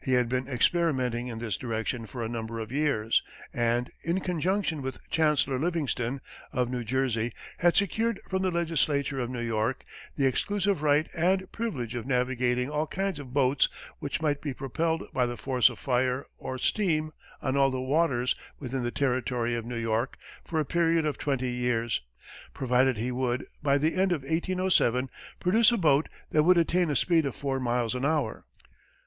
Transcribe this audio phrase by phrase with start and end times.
[0.00, 3.22] He had been experimenting in this direction for a number of years,
[3.52, 6.22] and, in conjunction with Chancellor Livingston,
[6.54, 9.84] of New Jersey, had secured from the legislature of New York
[10.16, 13.68] the exclusive right and privilege of navigating all kinds of boats
[13.98, 17.12] which might be propelled by the force of fire or steam
[17.42, 20.16] on all the waters within the territory of New York
[20.46, 22.00] for a period of twenty years,
[22.54, 26.96] provided he would, by the end of 1807, produce a boat that would attain a
[26.96, 28.46] speed of four miles an hour.